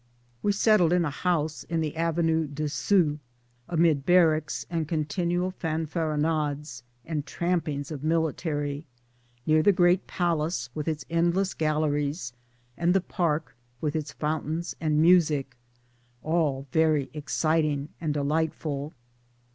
We 0.41 0.51
settled 0.51 0.93
in 0.93 1.05
a 1.05 1.11
house 1.11 1.63
in 1.63 1.79
the 1.79 1.95
Avenue 1.95 2.47
de 2.47 2.67
Sceaux, 2.67 3.19
amid 3.69 4.03
barracks, 4.03 4.65
and 4.67 4.87
continual 4.87 5.51
fanfaronades 5.51 6.81
and 7.05 7.23
trampings 7.27 7.91
of 7.91 8.03
military, 8.03 8.87
near 9.45 9.61
the 9.61 9.71
great 9.71 10.07
Palace 10.07 10.71
with 10.73 10.87
its 10.87 11.05
endless 11.07 11.53
galleries, 11.53 12.33
and 12.75 12.95
the 12.95 13.01
Park 13.01 13.55
with 13.79 13.95
its 13.95 14.11
fountains 14.11 14.75
and 14.81 14.99
music. 14.99 15.55
All 16.23 16.65
very 16.71 17.11
exciting 17.13 17.89
and 18.01 18.11
delightful. 18.11 18.93